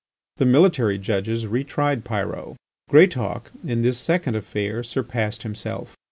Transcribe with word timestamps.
The 0.37 0.47
military 0.47 0.97
judges 0.97 1.45
re 1.45 1.63
tried 1.63 2.03
Pyrot. 2.03 2.55
Greatauk, 2.89 3.51
in 3.63 3.83
this 3.83 3.99
second 3.99 4.33
affair, 4.33 4.81
surpassed 4.81 5.43
himself. 5.43 5.95